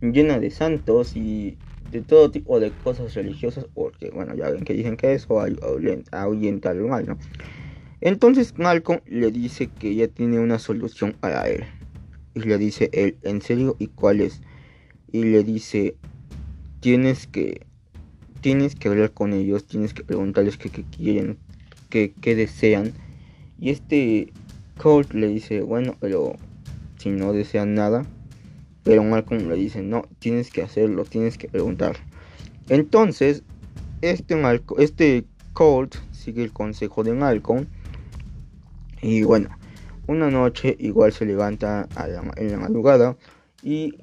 llena 0.00 0.38
de 0.38 0.50
santos 0.50 1.16
y 1.16 1.56
de 1.90 2.02
todo 2.02 2.30
tipo 2.30 2.60
de 2.60 2.72
cosas 2.72 3.14
religiosas, 3.14 3.66
porque 3.72 4.10
bueno, 4.10 4.34
ya 4.34 4.50
ven 4.50 4.64
que 4.64 4.74
dicen 4.74 4.96
que 4.96 5.14
eso 5.14 5.40
ahuyenta 6.12 6.70
al 6.70 6.80
mal. 6.80 7.16
Entonces 8.00 8.58
Malcolm 8.58 9.00
le 9.06 9.30
dice 9.30 9.68
que 9.68 9.94
ya 9.94 10.08
tiene 10.08 10.38
una 10.38 10.58
solución 10.58 11.14
para 11.18 11.48
él. 11.48 11.64
Y 12.34 12.40
le 12.40 12.58
dice 12.58 12.90
él, 12.92 13.16
¿en 13.22 13.40
serio? 13.40 13.76
¿Y 13.78 13.86
cuál 13.86 14.20
es? 14.20 14.42
Y 15.12 15.22
le 15.22 15.44
dice, 15.44 15.94
tienes 16.80 17.28
que, 17.28 17.60
tienes 18.40 18.74
que 18.74 18.88
hablar 18.88 19.12
con 19.12 19.32
ellos, 19.32 19.66
tienes 19.66 19.94
que 19.94 20.02
preguntarles 20.02 20.58
qué, 20.58 20.68
quieren, 20.68 21.38
qué, 21.88 22.12
qué 22.20 22.34
desean. 22.34 22.92
Y 23.58 23.70
este 23.70 24.32
Colt 24.76 25.14
le 25.14 25.28
dice, 25.28 25.62
bueno, 25.62 25.96
pero 26.00 26.34
si 26.98 27.10
no 27.10 27.32
desean 27.32 27.74
nada, 27.74 28.04
pero 28.84 29.02
Malcolm 29.02 29.48
le 29.48 29.56
dice, 29.56 29.82
no, 29.82 30.02
tienes 30.18 30.50
que 30.50 30.62
hacerlo, 30.62 31.04
tienes 31.04 31.36
que 31.38 31.48
preguntar. 31.48 31.96
Entonces, 32.68 33.42
este, 34.02 34.36
Malcolm, 34.36 34.80
este 34.80 35.24
Colt 35.54 35.96
sigue 36.12 36.44
el 36.44 36.52
consejo 36.52 37.02
de 37.02 37.14
Malcolm. 37.14 37.66
Y 39.02 39.22
bueno, 39.22 39.50
una 40.06 40.30
noche 40.30 40.76
igual 40.78 41.12
se 41.12 41.24
levanta 41.24 41.88
en 42.36 42.52
la 42.52 42.58
madrugada. 42.58 43.16
Y 43.62 43.98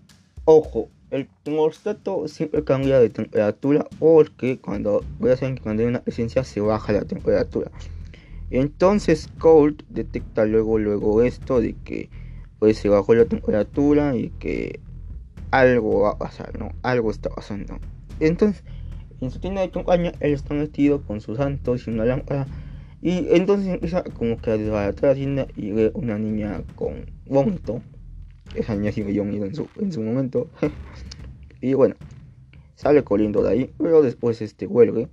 ojo, 0.45 0.89
el 1.11 1.27
termostato 1.43 2.27
siempre 2.27 2.63
cambia 2.63 2.99
de 2.99 3.09
temperatura 3.09 3.85
porque 3.99 4.59
cuando 4.59 5.03
voy 5.19 5.31
a 5.31 5.33
hacer 5.33 5.53
que 5.55 5.61
cuando 5.61 5.83
hay 5.83 5.89
una 5.89 6.01
presencia 6.01 6.43
se 6.43 6.61
baja 6.61 6.93
la 6.93 7.03
temperatura. 7.03 7.69
Entonces 8.49 9.29
Colt 9.37 9.83
detecta 9.89 10.45
luego 10.45 10.79
luego 10.79 11.21
esto 11.21 11.61
de 11.61 11.73
que 11.83 12.09
pues 12.61 12.77
se 12.77 12.89
bajó 12.89 13.15
la 13.15 13.25
temperatura 13.25 14.15
y 14.15 14.29
que 14.37 14.81
algo 15.49 16.01
va 16.01 16.11
a 16.11 16.17
pasar, 16.19 16.59
¿no? 16.59 16.73
Algo 16.83 17.09
está 17.09 17.27
pasando. 17.31 17.79
Entonces, 18.19 18.63
en 19.19 19.31
su 19.31 19.39
tienda 19.39 19.61
de 19.61 19.71
campaña, 19.71 20.11
él 20.19 20.33
está 20.33 20.53
metido 20.53 21.01
con 21.01 21.21
sus 21.21 21.37
santos 21.37 21.87
y 21.87 21.89
una 21.89 22.05
lámpara. 22.05 22.45
Y 23.01 23.25
entonces 23.31 23.67
empieza 23.67 24.03
como 24.03 24.37
que 24.37 24.51
a 24.51 24.57
desbaratar 24.57 25.09
la 25.09 25.15
tienda 25.15 25.47
y 25.55 25.71
ve 25.71 25.89
una 25.95 26.19
niña 26.19 26.61
con 26.75 27.07
vómito. 27.25 27.81
Esa 28.53 28.75
niña 28.75 28.91
dio 28.91 29.25
miedo 29.25 29.45
en 29.45 29.55
su, 29.55 29.67
en 29.79 29.91
su 29.91 30.03
momento. 30.03 30.47
y 31.61 31.73
bueno, 31.73 31.95
sale 32.75 33.03
corriendo 33.03 33.41
de 33.41 33.49
ahí, 33.49 33.71
pero 33.79 34.03
después 34.03 34.39
este 34.39 34.67
vuelve 34.67 35.07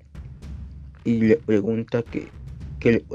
y 1.03 1.23
le 1.23 1.37
pregunta 1.37 2.03
que, 2.03 2.29
que 2.79 3.07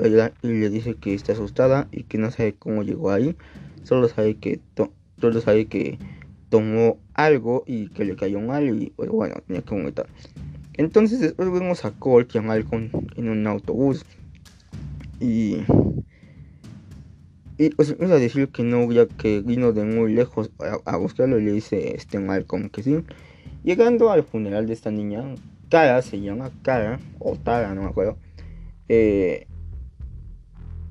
y 0.41 0.47
le 0.47 0.69
dice 0.71 0.95
que 0.95 1.13
está 1.13 1.33
asustada 1.33 1.87
y 1.91 2.05
que 2.05 2.17
no 2.17 2.31
sabe 2.31 2.55
cómo 2.55 2.81
llegó 2.81 3.11
ahí 3.11 3.37
solo 3.83 4.07
sabe 4.07 4.35
que 4.35 4.59
solo 5.19 5.41
sabe 5.41 5.65
que 5.65 5.97
tomó 6.49 6.97
algo 7.13 7.63
y 7.65 7.87
que 7.89 8.05
le 8.05 8.15
cayó 8.15 8.39
mal 8.39 8.81
y 8.81 8.91
pues 8.95 9.09
bueno, 9.09 9.35
tenía 9.47 9.61
que 9.61 9.75
vomitar. 9.75 10.07
Entonces 10.75 11.19
después 11.19 11.51
vemos 11.51 11.85
a 11.85 11.91
Colt 11.91 12.33
y 12.35 12.37
a 12.39 12.41
Malcolm 12.41 12.89
en 13.15 13.29
un 13.29 13.45
autobús 13.47 14.05
y 15.19 15.57
y 17.57 17.69
pues 17.69 17.91
empieza 17.91 18.15
a 18.15 18.19
decir 18.19 18.49
que 18.49 18.63
no, 18.63 18.91
ya 18.91 19.05
que 19.05 19.41
vino 19.41 19.73
de 19.73 19.83
muy 19.83 20.13
lejos 20.13 20.51
a, 20.85 20.97
buscarlo 20.97 21.39
y 21.39 21.45
le 21.45 21.51
dice 21.51 21.95
este 21.95 22.19
Malcolm 22.19 22.69
que 22.69 22.81
sí. 22.81 23.03
Llegando 23.63 24.11
al 24.11 24.23
funeral 24.23 24.67
de 24.67 24.73
esta 24.73 24.91
niña, 24.91 25.23
Cara 25.69 26.01
se 26.01 26.19
llama 26.19 26.51
Cara, 26.61 26.99
o 27.19 27.35
Tara, 27.35 27.73
no 27.73 27.83
me 27.83 27.87
acuerdo. 27.87 28.17
Eh, 28.89 29.47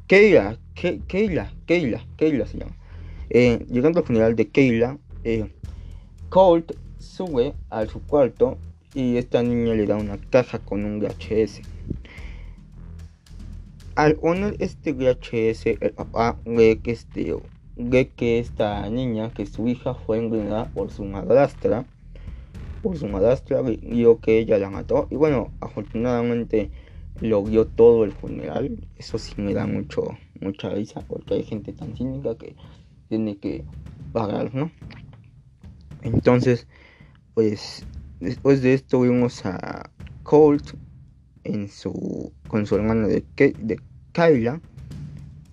Keila, 0.07 0.59
Keila, 0.75 1.53
Keila, 1.67 2.07
Keila 2.17 2.47
se 2.47 2.59
llama. 2.59 2.77
Eh, 3.35 3.65
llegando 3.71 4.01
al 4.01 4.05
funeral 4.05 4.37
de 4.37 4.49
Keila, 4.49 4.99
eh, 5.25 5.51
Colt 6.29 6.73
sube 6.99 7.55
a 7.71 7.87
su 7.87 8.03
cuarto 8.03 8.59
y 8.93 9.17
esta 9.17 9.43
niña 9.43 9.73
le 9.73 9.87
da 9.87 9.97
una 9.97 10.19
caja 10.19 10.59
con 10.59 10.85
un 10.85 11.01
VHS. 11.01 11.63
Al 13.95 14.17
poner 14.17 14.57
este 14.59 14.93
VHS, 14.93 15.79
el 15.81 15.93
papá 15.93 16.37
ve 16.45 16.81
que, 16.83 16.91
este, 16.91 17.35
ve 17.77 18.11
que 18.15 18.39
esta 18.39 18.87
niña, 18.91 19.31
que 19.33 19.47
su 19.47 19.67
hija 19.67 19.95
fue 19.95 20.19
envenenada 20.19 20.67
por 20.67 20.91
su 20.91 21.03
madrastra, 21.07 21.87
por 22.83 22.99
su 22.99 23.09
madrastra, 23.09 23.63
vio 23.63 24.21
que 24.21 24.41
ella 24.41 24.59
la 24.59 24.69
mató. 24.69 25.09
Y 25.11 25.15
bueno, 25.15 25.53
afortunadamente 25.61 26.71
lo 27.23 27.43
vio 27.43 27.67
todo 27.67 28.05
el 28.05 28.13
funeral. 28.13 28.87
Eso 28.99 29.17
sí 29.17 29.33
me 29.39 29.55
da 29.55 29.67
mucho, 29.67 30.19
mucha 30.39 30.69
risa 30.69 31.01
porque 31.09 31.33
hay 31.33 31.45
gente 31.45 31.73
tan 31.73 31.97
cínica 31.97 32.37
que 32.37 32.57
tiene 33.13 33.37
que 33.37 33.63
pagar, 34.15 34.55
¿no? 34.55 34.71
Entonces, 36.01 36.67
pues 37.35 37.85
después 38.21 38.63
de 38.63 38.73
esto 38.73 39.03
vimos 39.03 39.45
a 39.45 39.91
Colt 40.23 40.73
en 41.45 41.69
su 41.69 42.33
con 42.49 42.65
su 42.65 42.75
hermano 42.77 43.09
de, 43.09 43.23
de 43.37 43.79
Kyla 44.13 44.63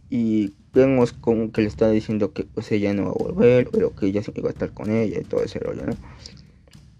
y 0.09 0.53
vemos 0.73 1.11
como 1.11 1.51
que 1.51 1.63
le 1.63 1.67
está 1.67 1.89
diciendo 1.89 2.31
que 2.31 2.45
pues 2.45 2.71
ella 2.71 2.93
no 2.93 3.03
va 3.03 3.09
a 3.09 3.13
volver, 3.25 3.67
pero 3.69 3.93
que 3.93 4.05
ella 4.05 4.23
siempre 4.23 4.41
va 4.41 4.51
a 4.51 4.53
estar 4.53 4.73
con 4.73 4.89
ella 4.89 5.19
y 5.19 5.25
todo 5.25 5.43
ese 5.43 5.59
rollo, 5.59 5.85
¿no? 5.85 5.93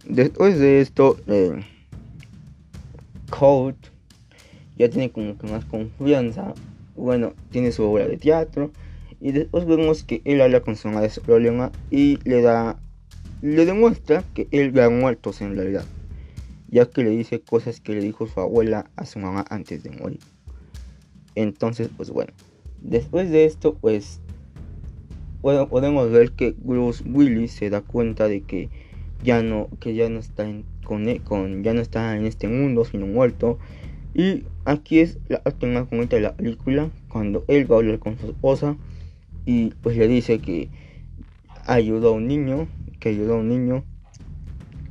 Después 0.10 0.60
de 0.60 0.82
esto, 0.82 1.18
eh, 1.28 1.64
Colt 3.30 3.78
ya 4.78 4.90
tiene 4.90 5.10
como 5.10 5.38
que 5.38 5.48
más 5.48 5.64
confianza, 5.64 6.54
bueno, 6.98 7.32
tiene 7.50 7.72
su 7.72 7.84
obra 7.84 8.10
de 8.10 8.18
teatro 8.18 8.72
y 9.22 9.32
después 9.32 9.66
vemos 9.66 10.04
que 10.04 10.22
él 10.26 10.42
habla 10.42 10.62
con 10.62 10.76
su 10.76 10.90
de 10.90 11.10
su 11.10 11.22
problema 11.22 11.72
y 11.92 12.20
le 12.24 12.42
da 12.42 12.80
le 13.42 13.66
demuestra 13.66 14.24
que 14.34 14.48
él 14.52 14.78
ha 14.80 14.90
muerto 14.90 15.32
en 15.40 15.56
realidad 15.56 15.86
ya 16.70 16.86
que 16.86 17.04
le 17.04 17.10
dice 17.12 17.42
cosas 17.42 17.80
que 17.80 17.94
le 17.94 18.02
dijo 18.02 18.28
su 18.28 18.40
abuela 18.40 18.90
a 18.96 19.06
su 19.06 19.18
mamá 19.18 19.44
antes 19.50 19.82
de 19.82 19.90
morir. 19.90 20.20
Entonces 21.36 21.90
pues 21.96 22.10
bueno 22.12 22.34
después 22.82 23.30
de 23.30 23.46
esto 23.46 23.76
pues 23.76 24.22
podemos 25.42 26.12
ver 26.12 26.32
que 26.32 26.56
Bruce 26.58 27.04
Willis 27.10 27.52
se 27.52 27.70
da 27.70 27.82
cuenta 27.82 28.28
de 28.28 28.42
que 28.42 28.70
ya 29.24 29.42
no 29.42 29.70
que 29.80 29.96
ya 29.96 30.10
no 30.10 30.20
está 30.20 30.48
en, 30.48 30.64
con, 30.84 31.06
con 31.20 31.64
ya 31.64 31.74
no 31.74 31.82
está 31.82 32.16
en 32.16 32.26
este 32.26 32.48
mundo 32.48 32.86
sino 32.86 33.06
muerto. 33.06 33.58
Y 34.14 34.44
aquí 34.66 35.00
es 35.00 35.20
la 35.28 35.42
última 35.46 35.88
momento 35.92 36.16
de 36.16 36.24
la 36.24 36.36
película 36.36 36.90
cuando 37.10 37.46
él 37.48 37.72
va 37.72 37.76
a 37.76 37.80
hablar 37.80 38.00
con 38.00 38.18
su 38.18 38.28
esposa 38.28 38.76
y 39.50 39.72
pues 39.82 39.98
le 39.98 40.08
dice 40.08 40.38
que 40.38 40.70
ayudó 41.66 42.10
a 42.10 42.12
un 42.12 42.28
niño 42.28 42.68
que 43.00 43.10
ayudó 43.10 43.34
a 43.34 43.38
un 43.38 43.50
niño, 43.50 43.84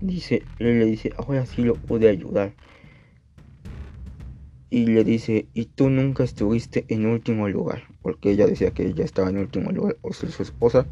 dice, 0.01 0.43
le 0.59 0.85
dice, 0.85 1.13
ahora 1.17 1.47
sí 1.47 1.63
lo 1.63 1.75
pude 1.75 2.09
ayudar. 2.09 2.55
Y 4.69 4.87
le 4.87 5.05
dice, 5.05 5.47
y 5.55 5.67
tú 5.67 5.91
nunca 5.91 6.25
estuviste 6.25 6.85
en 6.89 7.07
último 7.07 7.49
lugar, 7.49 7.85
porque 8.03 8.33
ella 8.33 8.49
decía 8.49 8.73
que 8.73 8.85
ella 8.85 9.05
estaba 9.05 9.31
en 9.31 9.39
último 9.39 9.71
lugar, 9.71 9.97
o 10.03 10.13
sea, 10.13 10.29
su 10.29 10.43
esposa. 10.43 10.87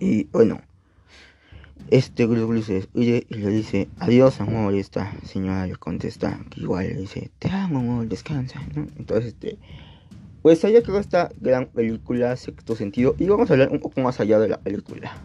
Y 0.00 0.24
bueno, 0.24 0.60
este 1.88 2.26
grupo 2.26 2.52
dice, 2.52 2.88
y 2.94 3.24
le 3.28 3.50
dice, 3.50 3.86
adiós 4.00 4.40
amor, 4.40 4.74
y 4.74 4.80
esta 4.80 5.12
señora 5.22 5.68
le 5.68 5.76
contesta, 5.76 6.40
que 6.50 6.62
igual 6.62 6.88
le 6.88 6.96
dice, 6.96 7.30
te 7.38 7.48
amo 7.48 7.78
amor, 7.78 8.08
descansa, 8.08 8.60
¿no? 8.74 8.88
Entonces, 8.96 9.34
este, 9.34 9.58
pues 10.44 10.62
allá 10.62 10.82
creo 10.82 10.98
esta 10.98 11.30
gran 11.40 11.64
película, 11.64 12.36
sexto 12.36 12.76
sentido, 12.76 13.16
y 13.18 13.24
vamos 13.24 13.48
a 13.48 13.54
hablar 13.54 13.70
un 13.72 13.80
poco 13.80 14.02
más 14.02 14.20
allá 14.20 14.38
de 14.38 14.48
la 14.48 14.60
película, 14.60 15.16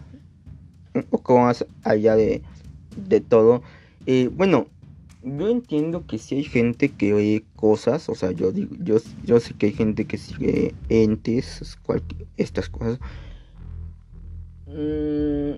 un 0.94 1.02
poco 1.02 1.38
más 1.38 1.66
allá 1.84 2.16
de, 2.16 2.40
de 2.96 3.20
todo. 3.20 3.62
Eh, 4.06 4.30
bueno, 4.32 4.66
yo 5.22 5.50
entiendo 5.50 6.06
que 6.06 6.16
si 6.16 6.36
hay 6.36 6.44
gente 6.44 6.88
que 6.88 7.12
ve 7.12 7.44
cosas, 7.54 8.08
o 8.08 8.14
sea, 8.14 8.30
yo 8.30 8.50
digo, 8.50 8.74
yo, 8.82 8.96
yo 9.22 9.38
sé 9.40 9.52
que 9.52 9.66
hay 9.66 9.72
gente 9.72 10.06
que 10.06 10.16
sigue 10.16 10.74
entes, 10.88 11.76
estas 12.38 12.70
cosas. 12.70 12.98
Mm, 14.68 15.50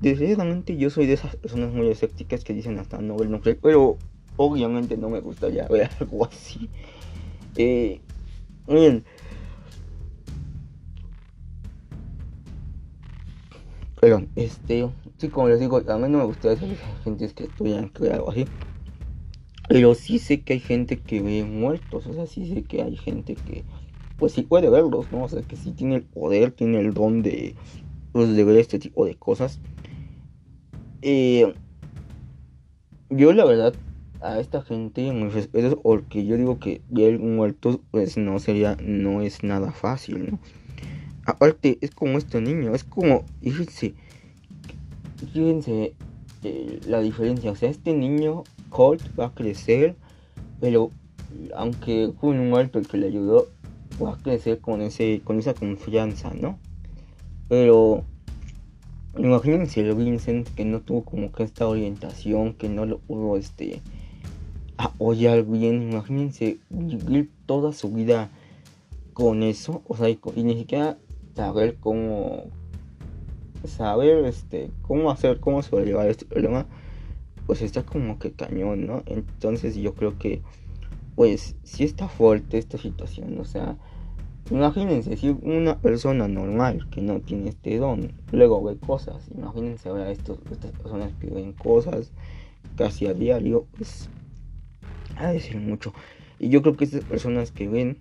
desgraciadamente, 0.00 0.78
yo 0.78 0.88
soy 0.88 1.04
de 1.04 1.12
esas 1.12 1.36
personas 1.36 1.70
muy 1.74 1.88
escépticas 1.88 2.44
que 2.44 2.54
dicen 2.54 2.78
hasta 2.78 2.98
no 3.02 3.14
ver 3.18 3.28
no 3.28 3.42
sé, 3.42 3.56
pero 3.56 3.98
obviamente 4.38 4.96
no 4.96 5.10
me 5.10 5.20
gustaría 5.20 5.68
ver 5.68 5.90
algo 6.00 6.24
así. 6.24 6.70
Eh, 7.56 8.00
bien. 8.66 9.04
Perdón, 14.00 14.30
este, 14.34 14.88
sí, 15.18 15.28
como 15.28 15.48
les 15.48 15.60
digo, 15.60 15.76
a 15.76 15.98
mí 15.98 16.08
no 16.08 16.18
me 16.18 16.24
gusta 16.24 16.52
esas 16.52 16.70
gente 17.04 17.28
que 17.34 17.44
estudian 17.44 17.90
que 17.90 18.10
algo 18.10 18.30
así. 18.30 18.46
Pero 19.68 19.94
sí 19.94 20.18
sé 20.18 20.42
que 20.42 20.54
hay 20.54 20.60
gente 20.60 20.98
que 21.00 21.20
ve 21.20 21.44
muertos, 21.44 22.06
o 22.06 22.14
sea, 22.14 22.26
sí 22.26 22.48
sé 22.52 22.64
que 22.64 22.82
hay 22.82 22.96
gente 22.96 23.36
que, 23.36 23.64
pues 24.18 24.32
sí 24.32 24.42
puede 24.42 24.70
verlos, 24.70 25.12
¿no? 25.12 25.24
O 25.24 25.28
sea, 25.28 25.42
que 25.42 25.56
sí 25.56 25.72
tiene 25.72 25.96
el 25.96 26.02
poder, 26.02 26.52
tiene 26.52 26.80
el 26.80 26.94
don 26.94 27.22
de, 27.22 27.54
pues, 28.12 28.34
de 28.34 28.44
ver 28.44 28.56
este 28.56 28.78
tipo 28.78 29.04
de 29.04 29.16
cosas. 29.16 29.60
Eh, 31.02 31.54
yo 33.10 33.32
la 33.32 33.44
verdad, 33.44 33.74
a 34.20 34.38
esta 34.38 34.62
gente 34.62 35.12
me 35.12 35.28
respeto 35.30 35.80
porque 35.80 36.24
yo 36.24 36.36
digo 36.36 36.58
que 36.58 36.82
ver 36.88 37.18
muertos, 37.18 37.80
pues 37.90 38.16
no 38.16 38.38
sería, 38.38 38.76
no 38.82 39.22
es 39.22 39.42
nada 39.42 39.72
fácil, 39.72 40.32
¿no? 40.32 40.38
Aparte, 41.24 41.78
es 41.80 41.90
como 41.90 42.18
este 42.18 42.40
niño, 42.40 42.74
es 42.74 42.84
como, 42.84 43.24
fíjense, 43.40 43.94
fíjense 45.32 45.94
eh, 46.42 46.80
la 46.86 47.00
diferencia. 47.00 47.50
O 47.50 47.56
sea, 47.56 47.70
este 47.70 47.92
niño, 47.92 48.44
Colt, 48.68 49.02
va 49.18 49.26
a 49.26 49.34
crecer, 49.34 49.96
pero 50.60 50.90
aunque 51.54 52.12
fue 52.18 52.30
un 52.30 52.48
muerto 52.48 52.78
el 52.78 52.88
que 52.88 52.96
le 52.96 53.06
ayudó, 53.08 53.48
va 54.02 54.14
a 54.14 54.16
crecer 54.16 54.60
con, 54.60 54.80
ese, 54.80 55.20
con 55.22 55.38
esa 55.38 55.54
confianza, 55.54 56.32
¿no? 56.34 56.58
Pero 57.48 58.04
imagínense 59.18 59.80
el 59.80 59.94
Vincent 59.94 60.48
que 60.54 60.64
no 60.64 60.80
tuvo 60.80 61.04
como 61.04 61.32
que 61.32 61.42
esta 61.42 61.66
orientación, 61.66 62.54
que 62.54 62.68
no 62.68 62.86
lo 62.86 62.98
pudo 62.98 63.36
este 63.36 63.80
apoyar 64.80 65.44
bien. 65.44 65.90
Imagínense 65.90 66.58
vivir 66.70 67.30
toda 67.46 67.72
su 67.72 67.90
vida 67.90 68.30
con 69.12 69.42
eso, 69.42 69.82
o 69.86 69.96
sea, 69.96 70.08
y 70.08 70.18
ni 70.42 70.56
siquiera 70.56 70.96
saber 71.34 71.76
cómo 71.78 72.44
saber 73.64 74.24
este 74.24 74.70
cómo 74.82 75.10
hacer 75.10 75.38
cómo 75.38 75.62
sobrellevar 75.62 76.08
este 76.08 76.24
problema 76.24 76.66
pues 77.46 77.60
está 77.60 77.82
como 77.82 78.18
que 78.18 78.32
cañón 78.32 78.86
no 78.86 79.02
entonces 79.04 79.76
yo 79.76 79.94
creo 79.94 80.18
que 80.18 80.40
pues 81.14 81.56
si 81.62 81.84
está 81.84 82.08
fuerte 82.08 82.56
esta 82.56 82.78
situación 82.78 83.38
o 83.38 83.44
sea 83.44 83.76
imagínense 84.50 85.16
si 85.16 85.36
una 85.42 85.78
persona 85.78 86.26
normal 86.26 86.88
que 86.90 87.02
no 87.02 87.20
tiene 87.20 87.50
este 87.50 87.76
don 87.76 88.12
luego 88.32 88.64
ve 88.64 88.76
cosas 88.78 89.28
imagínense 89.36 89.90
ahora 89.90 90.10
estos, 90.10 90.38
estas 90.50 90.72
personas 90.72 91.12
que 91.20 91.28
ven 91.28 91.52
cosas 91.52 92.12
casi 92.76 93.06
a 93.06 93.14
diario 93.14 93.66
pues 93.76 94.08
a 95.22 95.32
decir 95.32 95.56
mucho 95.56 95.92
y 96.38 96.48
yo 96.48 96.62
creo 96.62 96.76
que 96.76 96.84
estas 96.84 97.04
personas 97.04 97.52
que 97.52 97.68
ven 97.68 97.98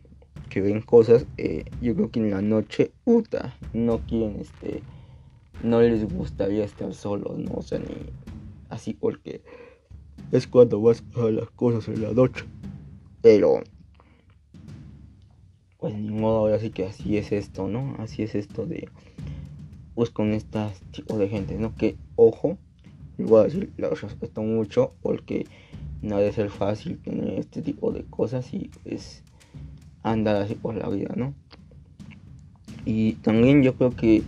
que 0.49 0.61
ven 0.61 0.81
cosas, 0.81 1.25
eh, 1.37 1.65
yo 1.81 1.95
creo 1.95 2.11
que 2.11 2.19
en 2.19 2.31
la 2.31 2.41
noche, 2.41 2.91
puta, 3.05 3.55
no 3.73 3.99
quieren, 3.99 4.39
este, 4.39 4.81
no 5.63 5.81
les 5.81 6.11
gustaría 6.11 6.63
estar 6.65 6.93
solos, 6.93 7.37
¿no? 7.37 7.53
O 7.53 7.61
sea, 7.61 7.79
ni 7.79 7.85
así 8.69 8.93
porque 8.93 9.41
es 10.31 10.47
cuando 10.47 10.81
vas 10.81 11.03
a 11.15 11.29
las 11.29 11.49
cosas 11.51 11.87
en 11.87 12.01
la 12.01 12.11
noche. 12.11 12.45
Pero, 13.21 13.61
pues 15.77 15.93
ni 15.93 16.09
modo, 16.09 16.39
ahora 16.39 16.59
sí 16.59 16.71
que 16.71 16.85
así 16.85 17.17
es 17.17 17.31
esto, 17.31 17.67
¿no? 17.67 17.95
Así 17.99 18.23
es 18.23 18.35
esto 18.35 18.65
de, 18.65 18.89
pues 19.95 20.09
con 20.09 20.33
este 20.33 20.59
tipo 20.91 21.17
de 21.17 21.29
gente, 21.29 21.57
¿no? 21.57 21.75
Que, 21.75 21.95
ojo, 22.15 22.57
voy 23.17 23.41
a 23.41 23.43
decir, 23.43 23.71
lo 23.77 23.91
respeto 23.91 24.41
mucho 24.41 24.93
porque 25.01 25.45
no 26.01 26.17
debe 26.17 26.31
ser 26.31 26.49
fácil 26.49 26.97
tener 26.99 27.39
este 27.39 27.61
tipo 27.61 27.91
de 27.91 28.03
cosas 28.05 28.53
y 28.53 28.69
es 28.85 29.23
andar 30.03 30.37
así 30.37 30.55
por 30.55 30.75
la 30.75 30.89
vida, 30.89 31.13
¿no? 31.15 31.33
Y 32.85 33.13
también 33.13 33.63
yo 33.63 33.75
creo 33.75 33.95
que 33.95 34.23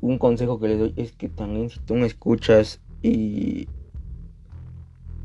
un 0.00 0.18
consejo 0.18 0.58
que 0.58 0.68
les 0.68 0.78
doy 0.78 0.94
es 0.96 1.12
que 1.12 1.28
también 1.28 1.70
si 1.70 1.78
tú 1.80 1.94
me 1.94 2.06
escuchas 2.06 2.80
y 3.02 3.68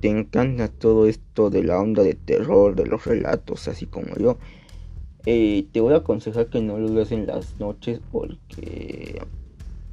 te 0.02 0.10
encanta 0.10 0.67
todo 0.67 1.08
esto 1.08 1.50
de 1.50 1.63
la 1.63 1.80
onda 1.80 2.04
de 2.04 2.13
terror, 2.13 2.76
de 2.76 2.86
los 2.86 3.06
relatos, 3.06 3.67
así 3.67 3.86
como 3.86 4.15
yo, 4.17 4.38
eh, 5.26 5.65
te 5.71 5.80
voy 5.80 5.93
a 5.93 5.97
aconsejar 5.97 6.47
que 6.47 6.62
no 6.62 6.78
lo 6.78 6.93
veas 6.93 7.12
en 7.12 7.26
las 7.26 7.60
noches 7.60 8.00
porque 8.12 9.21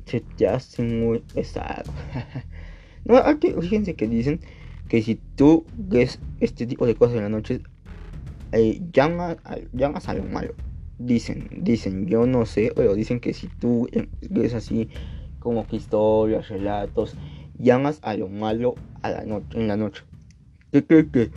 se 0.07 0.21
te 0.21 0.47
hace 0.47 0.83
muy 0.83 1.21
pesado. 1.21 1.91
no, 3.05 3.17
aquí, 3.17 3.55
fíjense 3.59 3.95
que 3.95 4.07
dicen 4.07 4.41
que 4.88 5.03
si 5.03 5.20
tú 5.37 5.64
ves 5.77 6.18
este 6.40 6.66
tipo 6.66 6.87
de 6.87 6.94
cosas 6.94 7.16
en 7.16 7.23
las 7.23 7.31
noches, 7.31 7.61
eh, 8.53 8.81
llamas, 8.92 9.38
a 10.09 10.14
lo 10.14 10.25
malo. 10.25 10.55
Dicen, 10.99 11.49
dicen, 11.62 12.07
yo 12.07 12.27
no 12.27 12.47
sé, 12.47 12.73
pero 12.75 12.94
dicen 12.94 13.18
que 13.18 13.35
si 13.35 13.49
tú 13.49 13.88
ves 14.31 14.55
así 14.55 14.88
como 15.40 15.66
que 15.66 15.77
historias, 15.77 16.49
relatos, 16.49 17.16
llamas 17.59 17.99
a 18.03 18.14
lo 18.14 18.29
malo 18.29 18.75
a 19.03 19.11
la 19.11 19.25
noche, 19.25 19.59
en 19.59 19.68
la 19.68 19.77
noche. 19.77 20.05
Yo 20.73 20.87
creo 20.87 21.11
que 21.11 21.31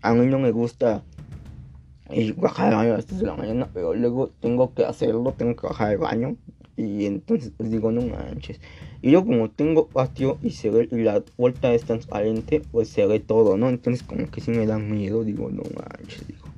a 0.00 0.14
mí 0.14 0.26
no 0.26 0.38
me 0.38 0.50
gusta 0.50 1.02
ir 2.10 2.34
bajar 2.34 2.74
a 2.74 2.84
las 2.84 3.06
3 3.06 3.20
de 3.20 3.26
la 3.26 3.36
mañana, 3.36 3.68
pero 3.72 3.94
luego 3.94 4.30
tengo 4.40 4.74
que 4.74 4.84
hacerlo, 4.84 5.34
tengo 5.36 5.54
que 5.54 5.66
bajar 5.66 5.90
al 5.90 5.98
baño 5.98 6.36
y 6.76 7.06
entonces 7.06 7.52
digo, 7.58 7.92
no 7.92 8.02
manches. 8.02 8.60
Y 9.02 9.10
yo 9.10 9.24
como 9.24 9.50
tengo 9.50 9.88
patio 9.88 10.38
y 10.42 10.50
se 10.50 10.70
ve 10.70 10.88
la 10.90 11.22
vuelta 11.36 11.72
es 11.74 11.84
transparente, 11.84 12.60
pues 12.60 12.88
se 12.88 13.06
ve 13.06 13.20
todo, 13.20 13.56
¿no? 13.56 13.68
Entonces 13.68 14.02
como 14.02 14.30
que 14.30 14.40
sí 14.40 14.50
me 14.50 14.66
da 14.66 14.78
miedo, 14.78 15.24
digo, 15.24 15.50
no 15.50 15.62
manches, 15.74 16.26
digo. 16.26 16.48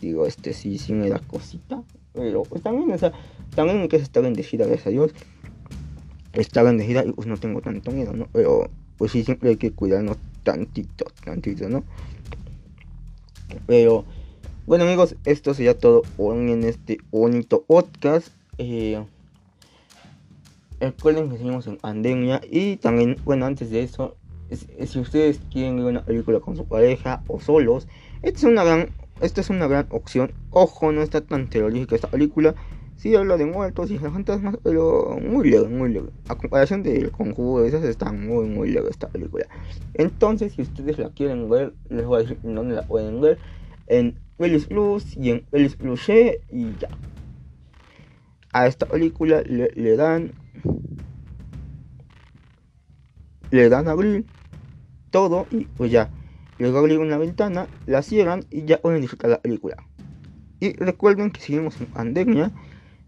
Digo, 0.00 0.26
este 0.26 0.52
sí, 0.52 0.78
sí 0.78 0.92
me 0.92 1.08
da 1.08 1.18
cosita. 1.20 1.82
Pero 2.12 2.42
pues 2.42 2.62
también, 2.62 2.90
o 2.90 2.98
sea, 2.98 3.12
también 3.54 3.86
casa 3.88 4.02
está 4.02 4.20
bendecida, 4.20 4.66
gracias 4.66 4.88
a 4.88 4.90
Dios. 4.90 5.12
Está 6.32 6.62
bendecida 6.62 7.04
y 7.04 7.12
pues 7.12 7.26
no 7.26 7.36
tengo 7.36 7.60
tanto 7.60 7.90
miedo, 7.90 8.12
¿no? 8.12 8.28
Pero 8.32 8.70
pues 8.98 9.12
sí, 9.12 9.24
siempre 9.24 9.50
hay 9.50 9.56
que 9.56 9.72
cuidarnos 9.72 10.16
tantito, 10.42 11.06
tantito, 11.24 11.68
¿no? 11.68 11.84
Pero, 13.66 14.04
bueno 14.66 14.84
amigos, 14.84 15.16
esto 15.24 15.54
sería 15.54 15.78
todo 15.78 16.02
en 16.18 16.64
este 16.64 16.98
bonito 17.10 17.62
podcast. 17.62 18.28
Eh, 18.58 19.04
Recuerden 20.78 21.30
que 21.30 21.38
seguimos 21.38 21.66
en 21.66 21.78
pandemia 21.78 22.42
y 22.50 22.76
también, 22.76 23.16
bueno, 23.24 23.46
antes 23.46 23.70
de 23.70 23.82
eso, 23.82 24.14
si 24.50 24.98
ustedes 24.98 25.40
quieren 25.50 25.76
ver 25.76 25.86
una 25.86 26.04
película 26.04 26.38
con 26.40 26.54
su 26.54 26.66
pareja 26.66 27.22
o 27.28 27.40
solos, 27.40 27.88
esta 28.20 28.40
es 28.40 28.44
una 28.44 28.62
gran, 28.62 28.90
esta 29.22 29.40
es 29.40 29.48
una 29.48 29.68
gran 29.68 29.86
opción. 29.90 30.32
Ojo, 30.50 30.92
no 30.92 31.00
está 31.00 31.22
tan 31.22 31.48
terrorífica 31.48 31.94
esta 31.94 32.08
película. 32.08 32.54
Sí 32.96 33.14
habla 33.14 33.38
de 33.38 33.46
muertos 33.46 33.90
y 33.90 33.98
de 33.98 34.10
fantasmas, 34.10 34.58
pero 34.62 35.18
muy 35.20 35.48
leve, 35.48 35.68
muy 35.68 35.92
leve. 35.92 36.10
A 36.28 36.34
comparación 36.34 36.82
del 36.82 37.10
conjuro, 37.10 37.64
esas 37.64 37.82
está 37.84 38.12
muy, 38.12 38.46
muy 38.46 38.70
leve 38.70 38.90
esta 38.90 39.08
película. 39.08 39.46
Entonces, 39.94 40.52
si 40.52 40.62
ustedes 40.62 40.98
la 40.98 41.08
quieren 41.10 41.48
ver, 41.48 41.72
les 41.88 42.04
voy 42.04 42.18
a 42.18 42.22
decir 42.22 42.38
dónde 42.42 42.74
la 42.74 42.82
pueden 42.82 43.20
ver. 43.20 43.38
En 43.86 44.18
Pelis 44.36 44.66
Plus 44.66 45.16
y 45.16 45.30
en 45.30 45.40
Pelis 45.50 45.76
Plus 45.76 46.08
y 46.08 46.76
ya. 46.78 46.88
A 48.56 48.66
esta 48.66 48.86
película 48.86 49.42
le 49.42 49.96
dan 49.96 50.32
le 53.50 53.68
dan 53.68 53.86
a 53.86 53.90
abrir 53.90 54.24
todo 55.10 55.46
y 55.50 55.66
pues 55.76 55.90
ya. 55.90 56.08
Luego 56.58 56.78
abrir 56.78 56.98
una 56.98 57.18
ventana, 57.18 57.66
la 57.84 58.00
cierran 58.00 58.46
y 58.50 58.64
ya 58.64 58.80
pueden 58.80 59.02
disfrutar 59.02 59.28
la 59.28 59.42
película. 59.42 59.76
Y 60.58 60.72
recuerden 60.72 61.32
que 61.32 61.42
seguimos 61.42 61.78
en 61.82 61.86
pandemia. 61.88 62.50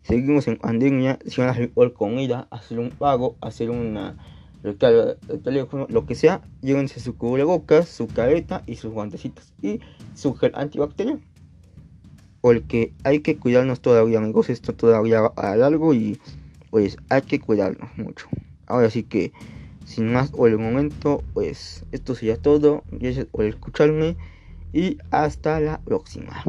seguimos 0.02 0.48
en 0.48 0.58
pandemia, 0.58 1.18
si 1.24 1.40
van 1.40 1.48
a 1.48 1.68
por 1.68 1.94
comida, 1.94 2.46
hacer 2.50 2.78
un 2.78 2.90
pago, 2.90 3.36
hacer 3.40 3.70
una 3.70 4.18
recarga 4.62 5.14
de 5.14 5.38
teléfono, 5.38 5.86
lo 5.88 6.04
que 6.04 6.14
sea, 6.14 6.42
llévense 6.60 7.00
su 7.00 7.16
cubrebocas, 7.16 7.88
su 7.88 8.06
careta 8.06 8.62
y 8.66 8.76
sus 8.76 8.92
guantecitos 8.92 9.54
y 9.62 9.80
su 10.14 10.34
gel 10.34 10.52
antibacterial. 10.54 11.22
Porque 12.40 12.92
hay 13.04 13.20
que 13.20 13.36
cuidarnos 13.36 13.80
todavía, 13.80 14.18
amigos. 14.18 14.50
Esto 14.50 14.74
todavía 14.74 15.32
hay 15.36 15.60
algo 15.60 15.94
y 15.94 16.18
pues 16.70 16.96
hay 17.08 17.22
que 17.22 17.40
cuidarnos 17.40 17.96
mucho. 17.96 18.28
Ahora 18.66 18.90
sí 18.90 19.02
que, 19.02 19.32
sin 19.84 20.12
más 20.12 20.30
por 20.30 20.50
el 20.50 20.58
momento, 20.58 21.22
pues 21.34 21.84
esto 21.92 22.14
sería 22.14 22.36
todo. 22.36 22.84
Gracias 22.90 23.26
por 23.26 23.44
escucharme 23.44 24.16
y 24.72 24.98
hasta 25.10 25.60
la 25.60 25.80
próxima. 25.80 26.44